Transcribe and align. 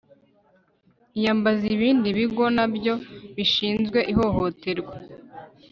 iyambaze 1.17 1.65
ibindi 1.75 2.07
bigo 2.17 2.45
nabyo 2.55 2.93
bishinzwe 3.35 3.99
ihohoterwa 4.11 4.93